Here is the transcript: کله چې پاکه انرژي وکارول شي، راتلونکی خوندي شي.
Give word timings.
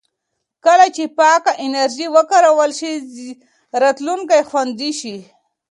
کله 0.65 0.85
چې 0.95 1.03
پاکه 1.17 1.51
انرژي 1.65 2.07
وکارول 2.15 2.71
شي، 2.79 2.93
راتلونکی 3.81 4.39
خوندي 4.49 4.91
شي. 4.99 5.17